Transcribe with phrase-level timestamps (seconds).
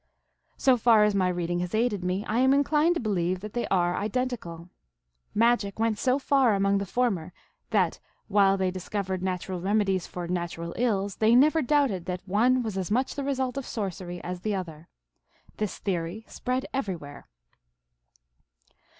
[0.57, 3.67] So far as my reading has aided me, I am inclined to believe that they
[3.67, 4.67] are identical."
[5.45, 7.33] Magic" went so far among the former
[7.69, 12.63] that, while they dis covered natural remedies for natural ills, they never doubted that one
[12.63, 14.87] was as much the result of sorcery as the other.
[15.57, 17.27] This theory spread everywhere.